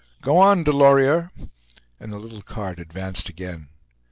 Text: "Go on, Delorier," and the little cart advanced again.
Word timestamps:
"Go 0.23 0.39
on, 0.39 0.63
Delorier," 0.63 1.29
and 1.99 2.11
the 2.11 2.17
little 2.17 2.41
cart 2.41 2.79
advanced 2.79 3.29
again. 3.29 3.69